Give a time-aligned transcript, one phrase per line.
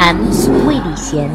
[0.00, 0.16] 谈
[0.64, 1.28] 魏礼贤，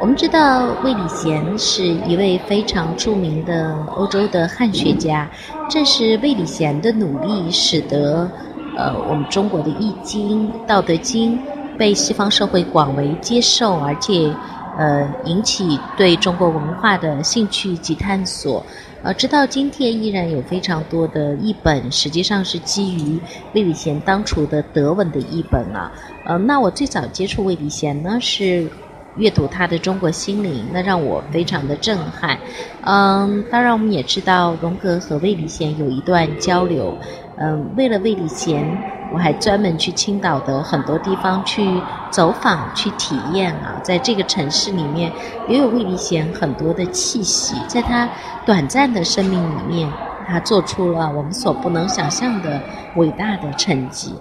[0.00, 5.28] 我们知道魏礼贤是一位非常著名的欧洲的汉学家，
[5.68, 8.30] 正是魏礼贤的努力，使得
[8.76, 11.36] 呃我们中国的《易经》《道德经》
[11.76, 14.32] 被西方社会广为接受，而且
[14.78, 18.64] 呃引起对中国文化的兴趣及探索。
[19.02, 23.20] 呃，直到今天依然有非常多的译本，实际上是基于
[23.52, 25.90] 魏礼贤当初的德文的译本啊。
[26.24, 28.70] 呃，那我最早接触魏礼贤呢，是
[29.16, 32.38] 阅读他的《中国心灵》，那让我非常的震撼。
[32.82, 36.96] 嗯，当然我们也知道荣格和魏礼贤有一段交流。
[37.36, 39.01] 嗯，为了魏礼贤。
[39.12, 45.12] 我还专门去青岛的很多地方去走访、去体验啊，在这个城市里面
[45.46, 47.54] 也有魏礼贤很多的气息。
[47.68, 48.08] 在他
[48.46, 49.92] 短暂的生命里面，
[50.26, 52.58] 他做出了我们所不能想象的
[52.96, 54.14] 伟大的成绩。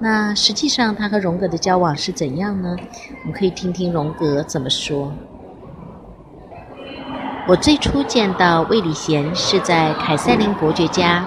[0.00, 2.74] 那实际上他和荣格的交往是怎样呢？
[3.22, 5.12] 我们可以听听荣格怎么说。
[7.46, 11.24] 我最初见到魏礼贤是在凯塞林伯爵家，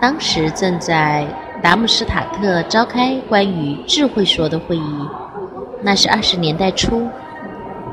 [0.00, 1.26] 当时正在。
[1.62, 5.08] 达姆施塔特召开关于智慧说的会议，
[5.80, 7.08] 那是二十年代初。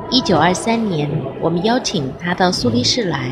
[0.10, 1.08] 一九二三年，
[1.40, 3.32] 我们邀请他到苏黎世来，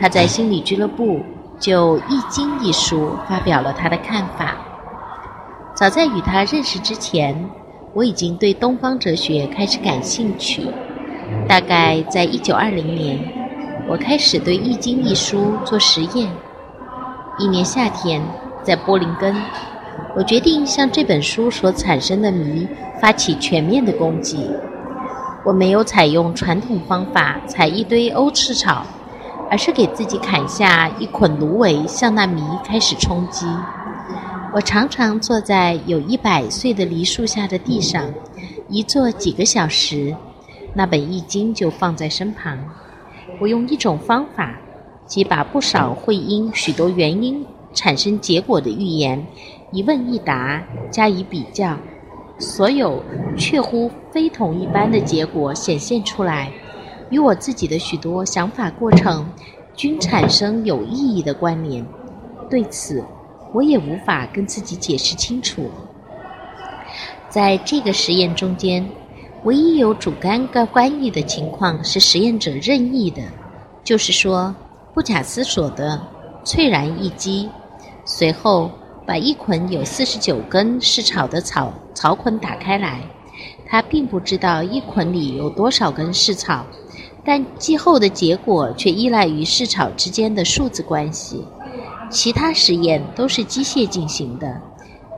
[0.00, 1.20] 他在心理俱乐部
[1.58, 4.56] 就《易经》一书发表了他的看法。
[5.74, 7.50] 早在与他认识之前，
[7.94, 10.68] 我已经对东方哲学开始感兴趣。
[11.48, 13.18] 大概在一九二零年，
[13.88, 16.30] 我开始对《易经》一书做实验。
[17.40, 18.22] 一年夏天。
[18.68, 19.34] 在波林根，
[20.14, 22.68] 我决定向这本书所产生的谜
[23.00, 24.46] 发起全面的攻击。
[25.42, 28.84] 我没有采用传统方法采一堆欧翅草，
[29.50, 33.46] 而是给自己砍下一捆芦苇，向那谜开始冲击。
[34.52, 38.04] 我常常坐在有一百岁的梨树下的地上，
[38.68, 40.14] 一坐几个小时，
[40.74, 42.58] 那本《易经》就放在身旁。
[43.40, 44.58] 我用一种方法，
[45.06, 47.46] 即把不少会因许多原因。
[47.74, 49.24] 产生结果的预言，
[49.70, 51.76] 一问一答加以比较，
[52.38, 53.02] 所有
[53.36, 56.50] 确乎非同一般的结果显现出来，
[57.10, 59.30] 与我自己的许多想法过程
[59.76, 61.86] 均产生有意义的关联。
[62.50, 63.04] 对此，
[63.52, 65.70] 我也无法跟自己解释清楚。
[67.28, 68.88] 在这个实验中间，
[69.44, 73.22] 唯一有主观个关系的情况是实验者任意的，
[73.84, 74.54] 就是说
[74.94, 76.00] 不假思索的。
[76.44, 77.46] 猝然一击，
[78.10, 78.70] 随后
[79.06, 83.02] 把一捆有四十九根试草的草草捆打开来。
[83.66, 86.64] 他并不知道一捆里有多少根试草，
[87.22, 91.44] 但季后的结果却依赖于试草之间的数字关系。
[92.10, 94.58] 其他实验都是机械进行的，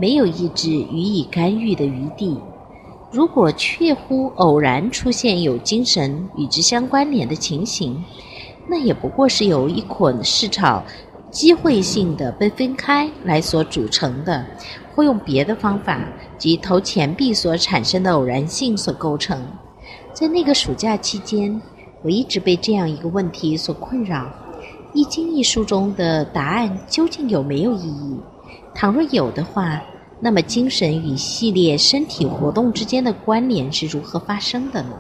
[0.01, 2.41] 没有意志予以干预的余地。
[3.13, 8.05] 如果确乎偶然出现有精神与之相关联的情形，
[8.69, 10.83] 那也不过是由一捆试草。
[11.31, 14.45] 机会性的被分开来所组成的，
[14.95, 16.01] 或用别的方法，
[16.37, 19.41] 及投钱币所产生的偶然性所构成。
[20.13, 21.61] 在那个暑假期间，
[22.03, 24.25] 我一直被这样一个问题所困扰：
[24.93, 28.17] 《易经》一书中的答案究竟有没有意义？
[28.75, 29.81] 倘若有的话，
[30.19, 34.91] 那么精神与系列身体活动之间的关联是如何发生的呢？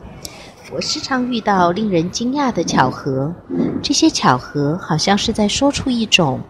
[0.72, 3.34] 我时常遇到令人惊讶的巧合，
[3.82, 6.40] 这些巧合好像是在说出一种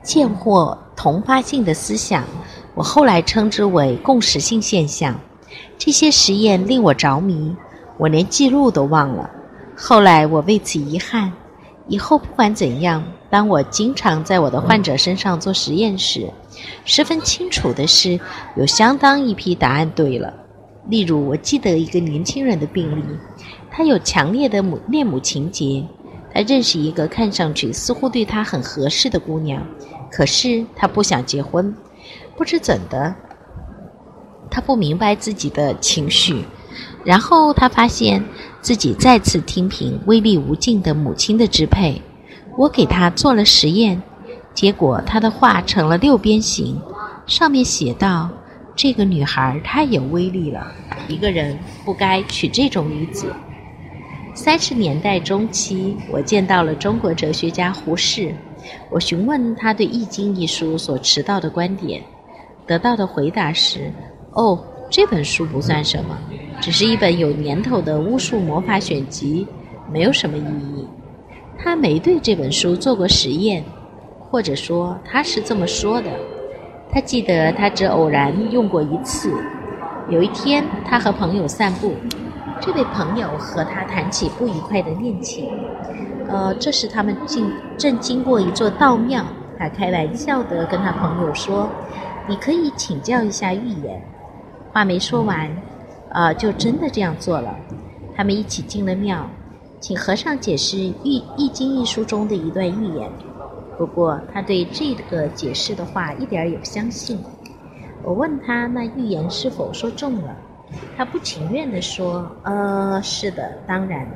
[0.00, 2.24] 见或同发性的思想。
[2.76, 5.18] 我后来称之为共识性现象。
[5.76, 7.54] 这些实验令我着迷，
[7.98, 9.28] 我连记录都忘了。
[9.76, 11.32] 后来我为此遗憾。
[11.86, 16.32] 以后不管怎样，当我经常在我的患者身上做实验时，
[16.84, 18.18] 十分清楚的是，
[18.56, 20.32] 有相当一批答案对了。
[20.88, 23.02] 例如，我记得一个年轻人的病例。
[23.70, 25.84] 他有强烈的母恋母情节，
[26.32, 29.66] 他认识一个看上去似乎对他很合适的姑娘，
[30.10, 31.74] 可是他不想结婚，
[32.36, 33.14] 不知怎的，
[34.50, 36.44] 他不明白自己的情绪，
[37.04, 38.24] 然后他发现
[38.60, 42.00] 自己再次听凭威力无尽的母亲的支配。
[42.56, 44.00] 我给他做了实验，
[44.54, 46.80] 结果他的画成了六边形，
[47.26, 48.28] 上面写道
[48.76, 50.72] ：“这个女孩太有威力了，
[51.06, 53.32] 一个人不该娶这种女子。
[54.34, 58.34] 三十年代中期，我见到了中国哲学家胡适，
[58.90, 62.02] 我询问他对《易经》一书所持到的观点，
[62.66, 63.92] 得到的回答是
[64.34, 64.60] ：“哦，
[64.90, 66.18] 这本书不算什么，
[66.60, 69.46] 只是一本有年头的巫术魔法选集，
[69.92, 70.84] 没有什么意义。”
[71.56, 73.64] 他没对这本书做过实验，
[74.18, 76.10] 或者说他是这么说的。
[76.94, 79.34] 他记得他只偶然用过一次。
[80.08, 81.92] 有一天，他和朋友散步。
[82.60, 85.50] 这位朋友和他谈起不愉快的恋情，
[86.28, 89.24] 呃，这时他们经正经过一座道庙，
[89.58, 91.68] 他开玩笑地跟他朋友说
[92.28, 94.00] ：“你可以请教一下预言。”
[94.72, 95.50] 话没说完，
[96.10, 97.56] 呃，就真的这样做了。
[98.16, 99.28] 他们一起进了庙，
[99.80, 103.10] 请和尚解释《易易经》一书中的一段预言。
[103.76, 107.18] 不过他对这个解释的话一点也不相信。
[108.02, 110.36] 我问他那预言是否说中了。
[110.96, 114.06] 他不情愿地说：“呃，是的，当然。”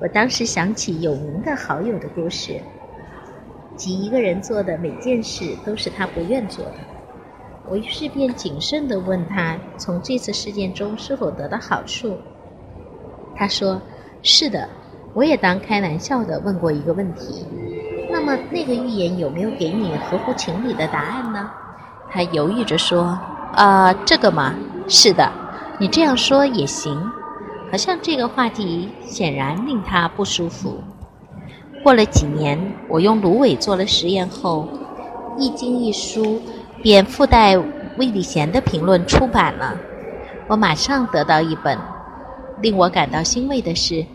[0.00, 2.60] 我当时想起有名的好友的故事，
[3.76, 6.74] 即一个人做的每件事都是他不愿做的。
[7.68, 12.18] 我于是便谨慎地问他：“从这次事件中是否得到好处？”
[13.36, 13.80] 他说
[14.22, 14.68] ：“是的。”
[15.14, 17.46] 我也当开玩笑地问过一个问题
[18.24, 21.50] ：“那么那个预言有没有给你合乎情理的答案呢？”
[22.10, 23.18] 他犹豫着说
[23.52, 24.54] ：“啊，这个嘛，
[24.88, 25.30] 是的。”
[25.78, 26.98] 你这样说也行，
[27.70, 30.82] 好像这个话题显然令他不舒服。
[31.82, 34.66] 过了几年，我用芦苇做了实验后，
[35.38, 36.40] 《易经》一书
[36.80, 37.58] 便附带
[37.98, 39.76] 魏礼贤的评论出版了。
[40.46, 41.78] 我马上得到一本。
[42.62, 44.06] 令我感到欣慰的是，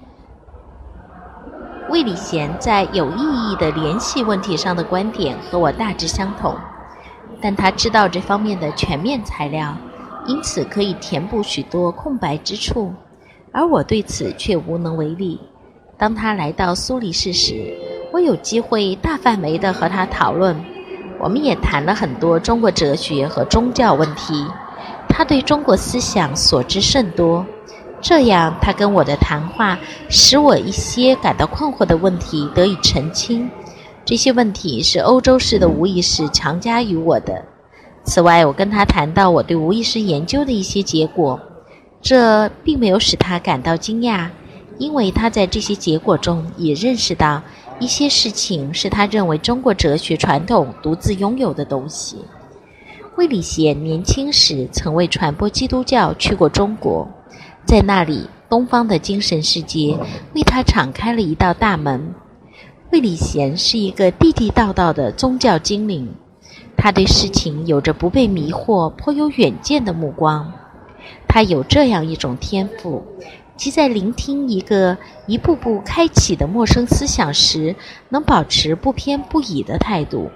[1.89, 6.55] 魏礼贤在有意义的联系问题上的观点和我大致相同，
[7.41, 9.75] 但他知道这方面的全面材料。
[10.27, 12.93] 因此可以填补许多空白之处，
[13.51, 15.39] 而我对此却无能为力。
[15.97, 17.73] 当他来到苏黎世时，
[18.13, 20.55] 我有机会大范围地和他讨论，
[21.19, 24.45] 我们也谈了很多中国哲学和宗教问题。
[25.07, 27.43] 他对中国思想所知甚多，
[28.01, 29.77] 这样他跟我的谈话
[30.09, 33.49] 使我一些感到困惑的问题得以澄清。
[34.05, 37.45] 这些问题是欧洲式的无意识强加于我的。
[38.05, 41.39] 此外，我跟他谈到我对无意识研究的一些结果，
[42.01, 44.29] 这并没有使他感到惊讶，
[44.79, 47.43] 因为他在这些结果中也认识到
[47.79, 52.17] 一些事情是他认为中国哲学传统独自拥有的东西。
[53.15, 57.07] 魏礼贤年轻时曾为传播基督教去过中国，
[57.69, 59.95] 在那里，东方的精神世界
[60.33, 62.15] 为他敞开了一道大门。
[62.91, 66.11] 魏礼贤是一个地地道道的宗教精灵。
[66.75, 70.51] 他对事情有着不被迷惑、颇有远见的目光。
[71.27, 73.05] 他有这样一种天赋，
[73.55, 77.75] 即在聆听一个一步步开启的陌生思想时，
[78.09, 80.31] 能保持不偏不倚的态度，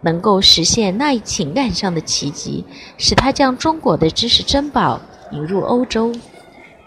[0.00, 2.64] 能够实现那一情感上的奇迹，
[2.96, 4.98] 使他将中国的知识珍宝
[5.30, 6.10] 引入欧洲。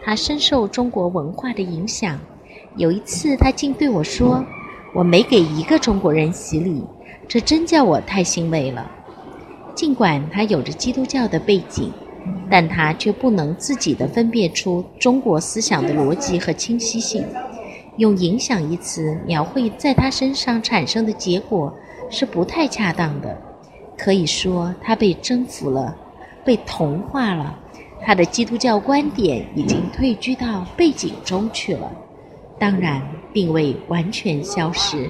[0.08, 2.18] 他深受中国文化的影响。
[2.78, 4.42] 有一次，他竟对我说
[4.96, 6.82] ：“我没给一个中国人洗礼。”
[7.28, 8.90] 这真叫我太欣慰了。
[9.76, 11.92] 尽管他有着基督教的背景，
[12.50, 17.26] 但他却不能自己的分辨出中国思想的逻辑和清晰性。
[17.98, 21.76] 用“影响”一词描绘在他身上产生的结果
[22.10, 23.38] 是不太恰当的。
[23.98, 25.94] 可以说，他被征服了，
[26.46, 27.60] 被同化了。
[28.02, 31.92] 他的基督教观点已经退居到背景中去了，
[32.58, 33.02] 当然，
[33.34, 35.10] 并未完全消失。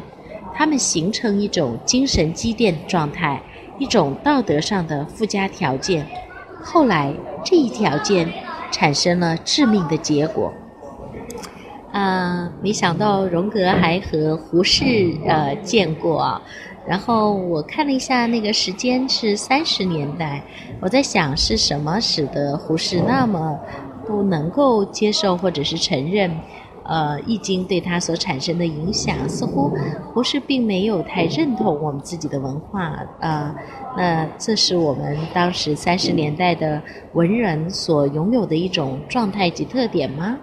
[0.56, 3.41] 他们形成一种精神积淀状态，
[3.77, 6.08] 一种道德上的附加条件。
[6.63, 7.13] 后来，
[7.46, 8.27] 这一条件
[8.72, 10.51] 产生了致命的结果。
[11.91, 16.41] 啊，没想到荣格还和胡适呃见过啊。
[16.88, 20.41] 然后我看了一下那个时间是三十年代，
[20.79, 23.60] 我在想是什么使得胡适那么
[24.06, 26.32] 不能够接受或者是承认。
[26.89, 29.70] 呃，《易经》对他所产生的影响，似乎
[30.13, 32.98] 胡适并没有太认同我们自己的文化。
[33.20, 33.53] 呃，
[33.98, 40.38] 那这是我们当时三十年代的文人所拥有的一种状态及特点吗？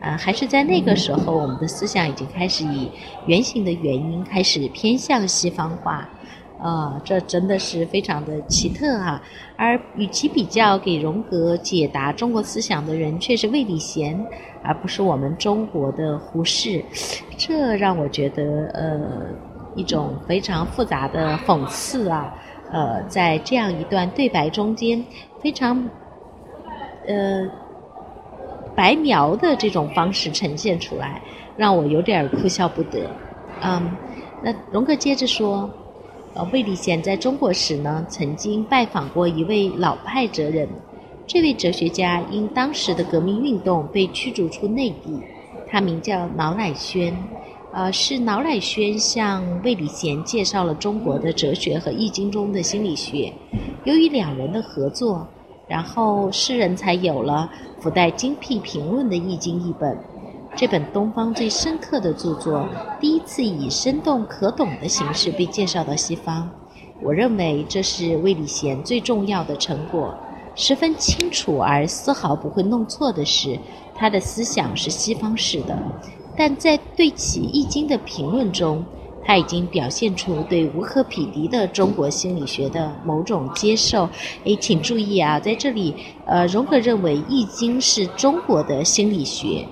[0.00, 2.90] 呃，还是在那个时候，我们的思想已经开始以
[3.26, 6.08] 原型的原因开始偏向西方化？
[6.58, 9.22] 啊，这真的是非常的奇特哈！
[9.56, 14.22] 而与其比较，给荣格解答中国思想的人却是魏礼贤，
[14.62, 16.84] 而不是我们中国的胡适，
[17.38, 19.00] 这让我觉得呃
[19.74, 22.34] 一种非常复杂的讽刺啊！
[22.70, 25.02] 呃，在这样一段对白中间，
[25.40, 25.88] 非常
[27.06, 27.48] 呃
[28.80, 31.20] 白描的这种方式呈现出来，
[31.54, 33.10] 让我有点哭笑不得。
[33.60, 33.94] 嗯，
[34.42, 35.68] 那荣格接着说，
[36.32, 40.66] 呃，魏礼贤在中国时呢，曾经拜访过一位老派哲人，
[41.26, 45.20] 这位哲学家因当时的革命运动被驱逐出内地，
[45.68, 47.14] 他名叫脑乃轩。
[47.72, 53.30] 呃，是脑乃轩向魏礼贤介绍了中国的哲学和易经中的心理学。
[53.84, 55.28] 由于两人的合作，
[55.70, 57.48] 然后诗人才有了
[57.78, 59.96] 附带精辟评论的《易经》一本。
[60.56, 66.50] 这本东方最深刻的著作，第一次以生动可懂的形式被介绍到西方。
[67.00, 70.12] 我认为这是魏礼贤最重要的成果。
[70.56, 73.56] 十分清楚而丝毫不会弄错的是，
[73.94, 75.78] 他的思想是西方式的。
[76.36, 78.84] 但在对其《易经》的评论中，
[79.22, 84.08] 他已经表现出对无可匹敌的中国心理学的某种接受。
[84.44, 89.66] 诶，请注意啊，在这里，呃，荣格认为《易经》是中国的心理学，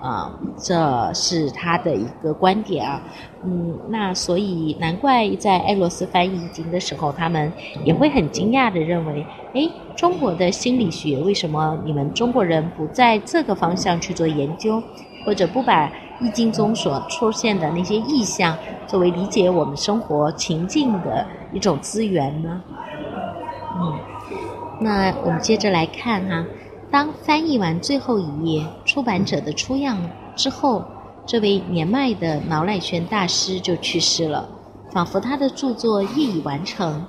[0.00, 3.02] 啊，这是他的一个观点啊。
[3.44, 7.52] 嗯，那所以难怪在艾洛斯翻译《易经》的时候，他们
[7.84, 14.82] 也会很惊讶的认为，诶，中国的心理学为什么你们中国人不在这个方向去做研究，
[15.26, 15.92] 或者不把？
[16.20, 18.56] 易经中所出现的那些意象，
[18.86, 22.62] 作为理解我们生活情境的一种资源呢？
[23.76, 23.98] 嗯，
[24.80, 26.44] 那我们接着来看哈，
[26.90, 29.98] 当翻译完最后一页，出版者的出样
[30.36, 30.84] 之后，
[31.26, 34.48] 这位年迈的脑乃轩大师就去世了，
[34.92, 37.04] 仿佛他的著作业已完成。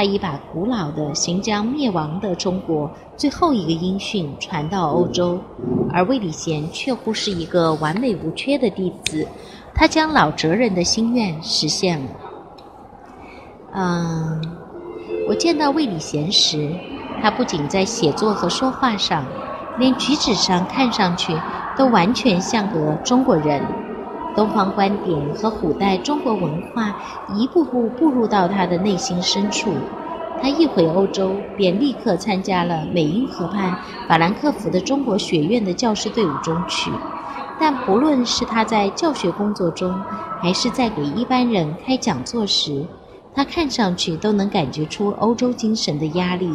[0.00, 5.38] 他已把古老的行将灭亡的中国最后一个音讯传到欧洲，
[5.92, 9.28] 而魏礼贤却乎是一个完美无缺的弟子，
[9.74, 12.10] 他将老哲人的心愿实现了。
[13.74, 14.40] 嗯，
[15.28, 16.74] 我见到魏礼贤时，
[17.20, 19.26] 他不仅在写作和说话上，
[19.78, 21.38] 连举止上看上去
[21.76, 23.62] 都完全像个中国人。
[24.34, 26.94] 东方观点和古代中国文化
[27.34, 29.72] 一步步步入到他的内心深处。
[30.40, 33.76] 他一回欧洲，便立刻参加了美因河畔
[34.08, 36.90] 法兰克福的中国学院的教师队伍中去。
[37.58, 39.94] 但不论是他在教学工作中，
[40.40, 42.86] 还是在给一般人开讲座时，
[43.34, 46.48] 他看上去都能感觉出欧洲精神的压力。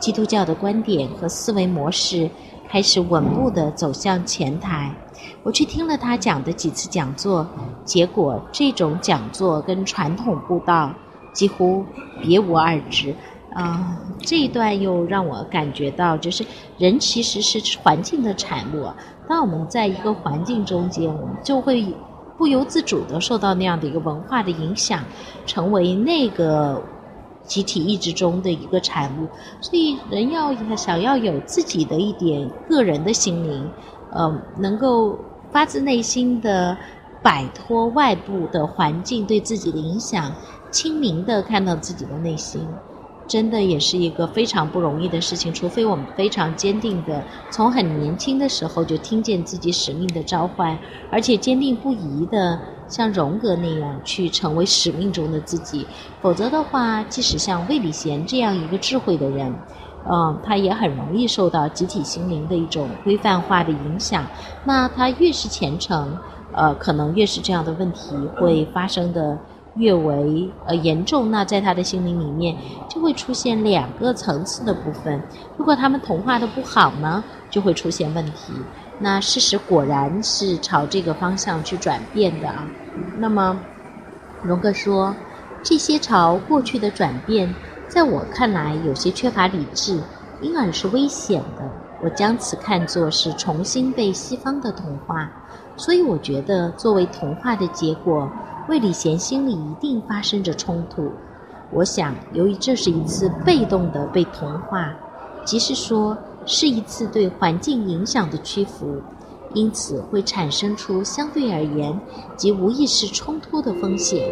[0.00, 2.28] 基督教的观点和思维模式
[2.68, 4.94] 开始稳步地走向前台。
[5.42, 7.46] 我去听了他讲的几次讲座，
[7.84, 10.92] 结果这种讲座跟传统布道
[11.32, 11.84] 几乎
[12.20, 13.14] 别无二致。
[13.54, 16.44] 啊，这一段又让我感觉到，就是
[16.76, 18.86] 人其实是环境的产物。
[19.26, 21.84] 当我们在一个环境中间，我们就会
[22.36, 25.02] 不由自主地受到那样的一个文化的影响，
[25.46, 26.80] 成为那个
[27.48, 29.26] 集体意志中的一个产物。
[29.60, 33.68] 所以，人要想要有自己的一点个人的心灵。
[34.10, 35.18] 呃，能够
[35.50, 36.78] 发自内心的
[37.22, 40.34] 摆脱外部的环境对自己的影响，
[40.70, 42.66] 清明的看到自己的内心，
[43.26, 45.52] 真的也是一个非常不容易的事情。
[45.52, 50.78] 除非我们非常坚定的从很年轻的时候就听见自己使命的召唤，
[51.10, 55.86] 而且坚定不移的像荣格那样去成为使命中的自己，
[56.20, 59.54] 否则的话，即使像魏礼贤这样一个智慧的人。
[60.10, 64.24] 嗯，他也很容易受到集体心灵的一种规范化的影响。
[64.64, 66.16] 那他越是虔诚，
[66.52, 69.36] 呃，可能越是这样的问题会发生的
[69.74, 71.30] 越为呃严重。
[71.30, 72.56] 那在他的心灵里面
[72.88, 75.20] 就会出现两个层次的部分。
[75.58, 78.54] 如果他们同化的不好呢，就会出现问题。
[78.98, 82.66] 那事实果然是朝这个方向去转变的啊。
[83.16, 83.58] 那么，
[84.42, 85.14] 荣格说，
[85.62, 87.54] 这些朝过去的转变。
[87.88, 89.98] 在我看来，有些缺乏理智，
[90.42, 91.62] 因而是危险的。
[92.02, 95.30] 我将此看作是重新被西方的同化，
[95.76, 98.30] 所以我觉得，作为同化的结果，
[98.68, 101.10] 魏礼贤心里一定发生着冲突。
[101.70, 104.92] 我想，由于这是一次被动的被同化，
[105.44, 106.16] 即是说，
[106.50, 109.02] 是一次对环境影响的屈服，
[109.52, 112.00] 因此会产生出相对而言
[112.38, 114.26] 及无意识冲突的风险。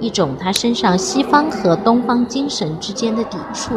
[0.00, 3.74] 一种他身上西方和东方精神之间的抵触。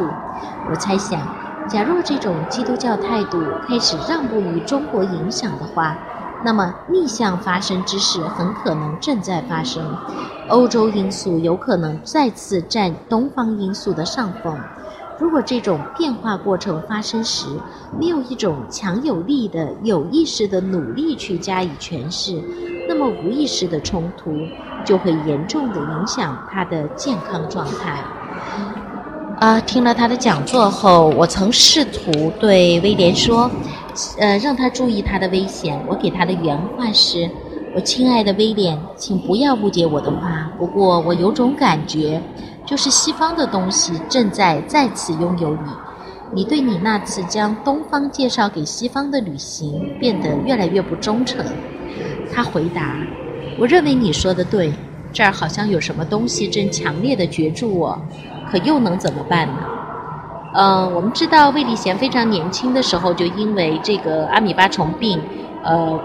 [0.72, 1.20] 我猜想，
[1.68, 3.38] 假若这种基督教态度
[3.68, 5.98] 开始让步于中国影响的话，
[6.46, 9.84] 那么逆向发生之事很可能正在发生。
[10.48, 14.58] 欧洲因素有可能再次占东方因素的上风。
[15.20, 17.46] 如果这种变化过程发生时，
[18.00, 22.42] 没有一种强有力的有意识的努力去加以诠释，
[22.88, 24.32] 那么无意识的冲突。
[24.86, 28.04] 就会严重的影响他的健康状态。
[29.40, 33.50] 啊，听了他的讲座后，我曾试图对威廉说，
[34.20, 35.82] 呃，让他注意他的危险。
[35.88, 37.30] 我给他的原话是
[37.76, 40.48] ：“我亲爱的威廉，请不要误解我的话。
[40.60, 42.22] 不过我有种感觉，
[42.68, 45.72] 就是西方的东西正在再次拥有你。
[46.32, 51.44] 你对你那次将东方介绍给西方的旅行变得越来越不忠诚。”
[52.32, 52.96] 他回答
[53.58, 54.72] ：“我认为你说的对，
[55.12, 58.00] 这儿好像有什么东西正强烈的攫住我。”
[58.52, 59.54] 可又能怎么办呢？
[60.54, 65.20] 嗯，我们知道魏立贤非常年轻的时候就因为这个阿米巴虫病，
[65.64, 66.00] 呃，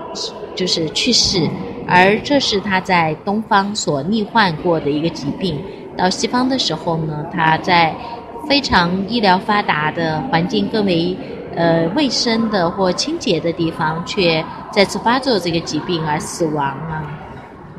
[0.54, 1.48] 就是去世，
[1.86, 5.60] 而这是他在东方所罹患过的一个疾病。
[5.96, 7.94] 到西方的时候呢，他在
[8.48, 11.16] 非常医疗发达的环境更为
[11.54, 17.18] 呃卫生的或清洁的地方，却再次发作这个疾病而死亡啊！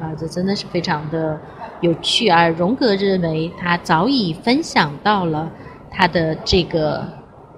[0.02, 1.40] 啊，这真的是非常的。
[1.82, 5.50] 有趣，而荣格认为他早已分享到了
[5.90, 7.08] 他的这个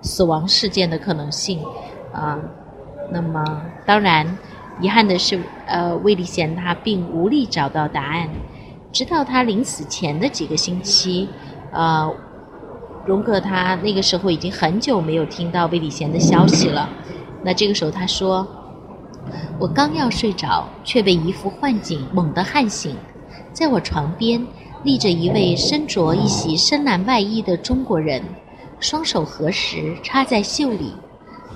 [0.03, 1.59] 死亡事件的可能性
[2.13, 2.37] 啊。
[3.11, 3.43] 那么，
[3.85, 4.37] 当然，
[4.79, 8.29] 遗憾的是，呃，魏立贤他并无力找到答案。
[8.91, 11.27] 直到他临死前的几个星期，
[11.71, 12.09] 呃，
[13.05, 16.89] 荣格他那个时候已经很久没有听到魏立贤的消息了。
[17.43, 18.47] 那这个时候他说
[19.59, 22.95] ：“我刚要睡着，却被一幅幻景猛地撼醒。”
[23.51, 24.45] 在我床边
[24.83, 28.23] 立着一位身着一袭深蓝外衣的中国人，
[28.79, 30.93] 双手合十插在袖里。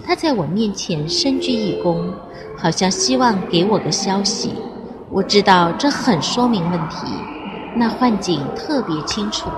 [0.07, 2.13] 他在我面前深鞠一躬，
[2.55, 4.53] 好像希望给我个消息。
[5.09, 7.07] 我知道这很说明问题。
[7.75, 9.49] 那幻景特别清楚，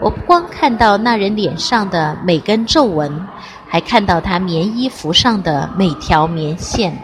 [0.00, 3.24] 我不光看到那人脸上的每根皱纹，
[3.68, 6.98] 还看到他棉衣服上的每条棉线。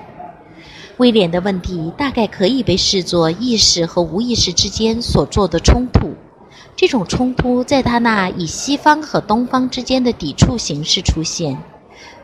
[0.97, 6.15] 威廉的问题大概可以被视作意识和无意识之间所做的冲突。
[6.77, 11.57] 这种冲突在他那以西方和东方之间的抵触形式出现。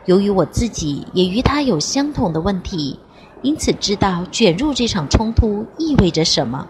[0.05, 2.99] 由于我自己也与他有相同的问题，
[3.41, 6.67] 因此知道卷入这场冲突意味着什么。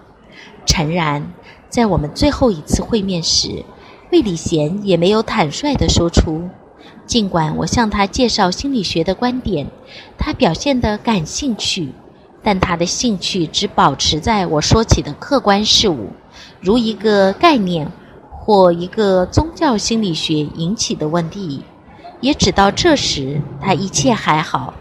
[0.66, 1.32] 诚然，
[1.70, 3.64] 在我们最后一次会面时，
[4.12, 6.50] 魏礼贤也没有坦率地说出。
[7.06, 9.68] 尽管我向他介绍心理学的观点，
[10.18, 11.94] 他表现得感兴趣，
[12.44, 16.10] 但他的兴趣只保持在我说起的客观事物，
[16.60, 17.90] 如一个概念
[18.30, 21.64] 或一个宗教心理学引起的问题。
[22.22, 24.74] 也只到这时，他一切还好。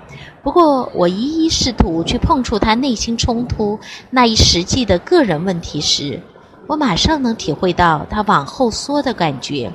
[0.42, 3.78] 不过，我一一试图去碰触他内心冲突
[4.10, 6.22] 那一实际的个人问题时，
[6.66, 9.72] 我马上能体会到他往后缩的感觉。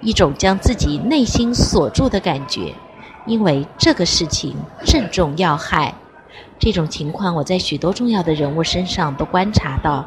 [0.00, 2.74] 一种将自己内心锁住的感觉，
[3.26, 5.94] 因为这个事情正中要害。
[6.58, 10.04] 这种情况我在许多重要的人物身上都观察到。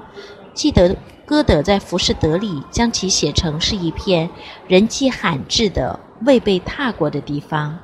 [0.54, 4.30] 记得歌德在《浮士德》里将其写成是一片
[4.68, 7.78] 人迹罕至的未被踏过的地方，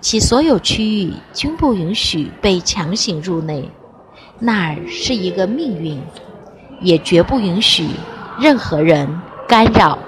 [0.00, 3.70] 其所有区域均不允许被强行入内。
[4.38, 6.00] 那儿是一个命运，
[6.80, 7.88] 也绝不允许
[8.38, 9.98] 任何人干扰。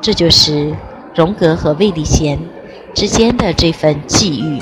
[0.00, 0.74] 这就是
[1.14, 2.38] 荣格和魏立贤
[2.94, 4.58] 之间的这份际遇。